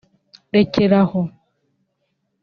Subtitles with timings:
[0.53, 1.21] “rekeraho